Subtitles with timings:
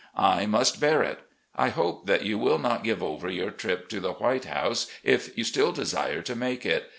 [0.17, 1.19] I must bear it.
[1.55, 5.37] I hope that you will not give over your trip to the 'White House,' if
[5.37, 6.89] you still desire to make it.